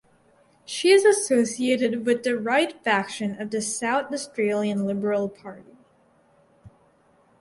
[0.65, 5.77] She is associated with the Right faction of the South Australian Liberal Party.